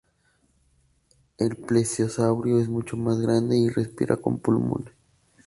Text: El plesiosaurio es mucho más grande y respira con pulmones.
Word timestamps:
El 1.37 1.55
plesiosaurio 1.57 2.59
es 2.59 2.67
mucho 2.67 2.97
más 2.97 3.19
grande 3.21 3.55
y 3.55 3.69
respira 3.69 4.17
con 4.17 4.39
pulmones. 4.39 4.91